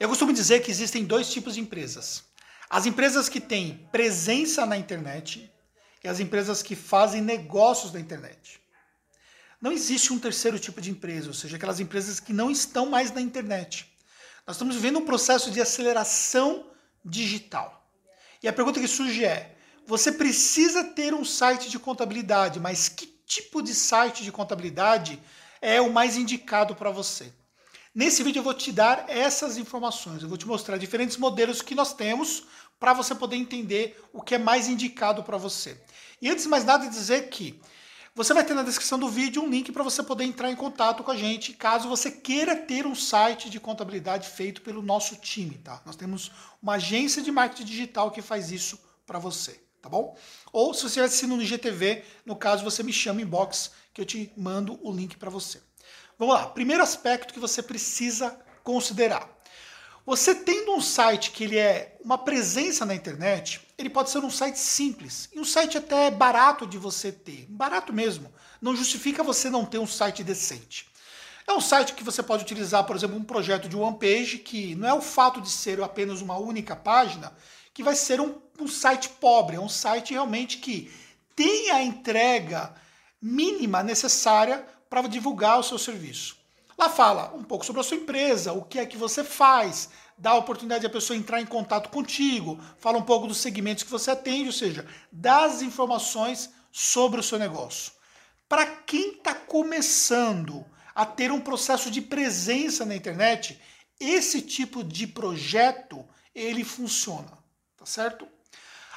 [0.00, 2.24] Eu costumo dizer que existem dois tipos de empresas.
[2.70, 5.52] As empresas que têm presença na internet
[6.02, 8.58] e as empresas que fazem negócios na internet.
[9.60, 13.12] Não existe um terceiro tipo de empresa, ou seja, aquelas empresas que não estão mais
[13.12, 13.92] na internet.
[14.46, 16.70] Nós estamos vivendo um processo de aceleração
[17.04, 17.86] digital.
[18.42, 19.54] E a pergunta que surge é:
[19.86, 25.22] você precisa ter um site de contabilidade, mas que tipo de site de contabilidade
[25.60, 27.30] é o mais indicado para você?
[27.92, 31.74] Nesse vídeo eu vou te dar essas informações, eu vou te mostrar diferentes modelos que
[31.74, 32.44] nós temos
[32.78, 35.76] para você poder entender o que é mais indicado para você.
[36.22, 37.60] E antes de mais nada dizer que
[38.14, 41.02] você vai ter na descrição do vídeo um link para você poder entrar em contato
[41.02, 45.58] com a gente, caso você queira ter um site de contabilidade feito pelo nosso time,
[45.58, 45.82] tá?
[45.84, 46.30] Nós temos
[46.62, 50.16] uma agência de marketing digital que faz isso para você, tá bom?
[50.52, 54.06] Ou se você estiver assistindo no IGTV, no caso você me chama inbox que eu
[54.06, 55.60] te mando o link para você.
[56.20, 59.26] Vamos lá, primeiro aspecto que você precisa considerar.
[60.04, 64.28] Você tendo um site que ele é uma presença na internet, ele pode ser um
[64.28, 68.30] site simples e um site até barato de você ter, barato mesmo.
[68.60, 70.90] Não justifica você não ter um site decente.
[71.46, 74.74] É um site que você pode utilizar, por exemplo, um projeto de one page, que
[74.74, 77.32] não é o fato de ser apenas uma única página,
[77.72, 80.92] que vai ser um, um site pobre, é um site realmente que
[81.34, 82.74] tem a entrega
[83.22, 86.36] mínima necessária para divulgar o seu serviço.
[86.76, 89.88] Lá fala um pouco sobre a sua empresa, o que é que você faz,
[90.18, 93.90] dá a oportunidade da pessoa entrar em contato contigo, fala um pouco dos segmentos que
[93.90, 97.92] você atende, ou seja, dá as informações sobre o seu negócio.
[98.48, 103.60] Para quem está começando a ter um processo de presença na internet,
[103.98, 107.38] esse tipo de projeto ele funciona,
[107.76, 108.26] tá certo?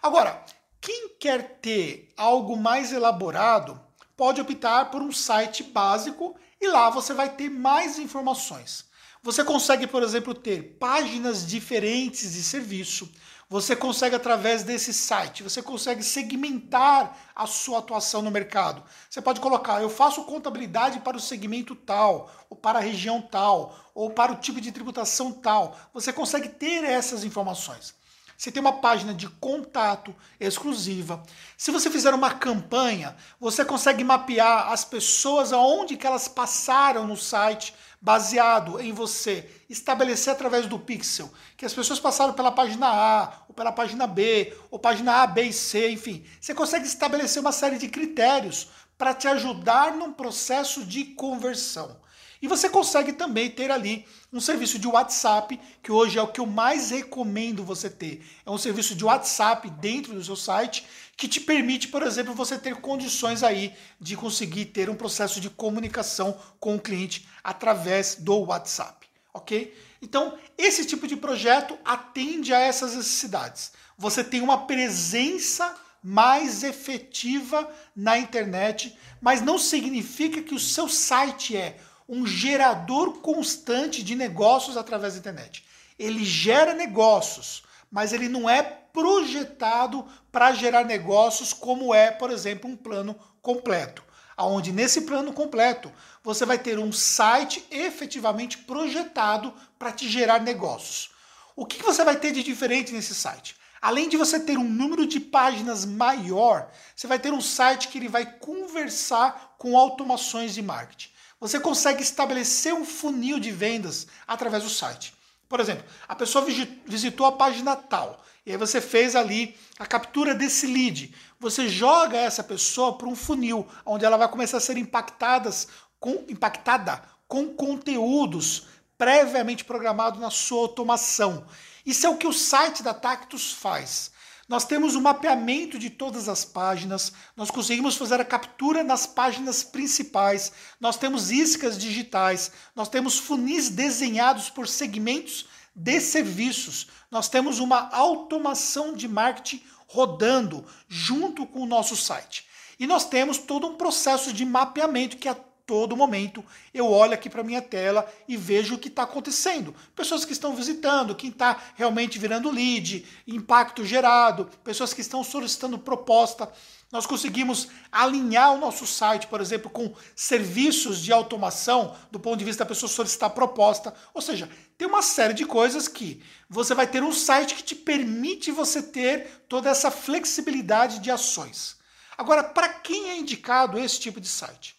[0.00, 0.44] Agora,
[0.80, 3.80] quem quer ter algo mais elaborado,
[4.16, 8.84] pode optar por um site básico e lá você vai ter mais informações.
[9.22, 13.08] Você consegue, por exemplo, ter páginas diferentes de serviço.
[13.48, 18.82] Você consegue, através desse site, você consegue segmentar a sua atuação no mercado.
[19.08, 23.78] Você pode colocar, eu faço contabilidade para o segmento tal, ou para a região tal,
[23.94, 25.76] ou para o tipo de tributação tal.
[25.92, 27.94] Você consegue ter essas informações.
[28.42, 31.22] Você tem uma página de contato exclusiva.
[31.56, 37.16] Se você fizer uma campanha, você consegue mapear as pessoas aonde que elas passaram no
[37.16, 43.44] site, baseado em você estabelecer através do pixel que as pessoas passaram pela página A,
[43.46, 46.26] ou pela página B, ou página A, B e C, enfim.
[46.40, 51.96] Você consegue estabelecer uma série de critérios para te ajudar num processo de conversão.
[52.42, 56.40] E você consegue também ter ali um serviço de WhatsApp, que hoje é o que
[56.40, 58.20] eu mais recomendo você ter.
[58.44, 60.84] É um serviço de WhatsApp dentro do seu site
[61.16, 65.48] que te permite, por exemplo, você ter condições aí de conseguir ter um processo de
[65.48, 69.72] comunicação com o cliente através do WhatsApp, ok?
[70.02, 73.70] Então, esse tipo de projeto atende a essas necessidades.
[73.96, 81.56] Você tem uma presença mais efetiva na internet, mas não significa que o seu site
[81.56, 85.64] é um gerador constante de negócios através da internet.
[85.98, 92.70] Ele gera negócios, mas ele não é projetado para gerar negócios como é, por exemplo,
[92.70, 94.02] um plano completo.
[94.36, 95.92] Onde nesse plano completo
[96.22, 101.10] você vai ter um site efetivamente projetado para te gerar negócios.
[101.54, 103.54] O que você vai ter de diferente nesse site?
[103.80, 107.98] Além de você ter um número de páginas maior, você vai ter um site que
[107.98, 111.11] ele vai conversar com automações de marketing
[111.42, 115.12] você consegue estabelecer um funil de vendas através do site.
[115.48, 116.46] Por exemplo, a pessoa
[116.86, 121.12] visitou a página tal, e aí você fez ali a captura desse lead.
[121.40, 125.66] Você joga essa pessoa para um funil, onde ela vai começar a ser impactadas
[125.98, 131.44] com, impactada com conteúdos previamente programados na sua automação.
[131.84, 134.12] Isso é o que o site da Tactus faz.
[134.52, 139.06] Nós temos o um mapeamento de todas as páginas, nós conseguimos fazer a captura nas
[139.06, 147.30] páginas principais, nós temos iscas digitais, nós temos funis desenhados por segmentos de serviços, nós
[147.30, 152.46] temos uma automação de marketing rodando junto com o nosso site.
[152.78, 155.36] E nós temos todo um processo de mapeamento que a
[155.66, 159.74] todo momento eu olho aqui para minha tela e vejo o que está acontecendo.
[159.94, 165.78] Pessoas que estão visitando, quem está realmente virando lead, impacto gerado, pessoas que estão solicitando
[165.78, 166.50] proposta.
[166.90, 172.44] Nós conseguimos alinhar o nosso site, por exemplo, com serviços de automação do ponto de
[172.44, 173.94] vista da pessoa solicitar proposta.
[174.12, 177.74] Ou seja, tem uma série de coisas que você vai ter um site que te
[177.74, 181.76] permite você ter toda essa flexibilidade de ações.
[182.18, 184.76] Agora, para quem é indicado esse tipo de site?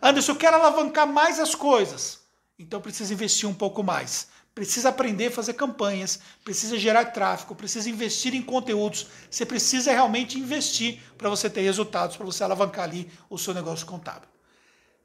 [0.02, 2.22] Anderson, eu quero alavancar mais as coisas.
[2.58, 4.28] Então precisa investir um pouco mais
[4.60, 9.08] precisa aprender a fazer campanhas, precisa gerar tráfego, precisa investir em conteúdos.
[9.32, 13.86] Você precisa realmente investir para você ter resultados, para você alavancar ali o seu negócio
[13.86, 14.28] contábil.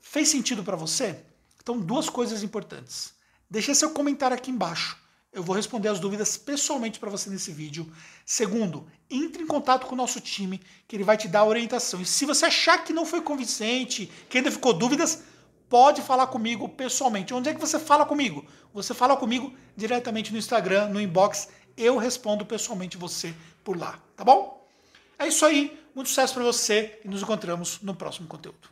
[0.01, 1.21] Fez sentido para você?
[1.63, 3.15] Então, duas coisas importantes.
[3.49, 4.99] Deixe seu comentário aqui embaixo.
[5.33, 7.89] Eu vou responder as dúvidas pessoalmente para você nesse vídeo.
[8.27, 12.01] Segundo, entre em contato com o nosso time, que ele vai te dar a orientação.
[12.01, 15.23] E se você achar que não foi convincente, que ainda ficou dúvidas,
[15.69, 17.35] pode falar comigo pessoalmente.
[17.35, 18.45] Onde é que você fala comigo?
[18.75, 21.49] Você fala comigo diretamente no Instagram, no inbox.
[21.77, 23.33] Eu respondo pessoalmente você
[23.63, 24.67] por lá, tá bom?
[25.17, 25.81] É isso aí.
[25.95, 28.69] Muito sucesso para você e nos encontramos no próximo conteúdo.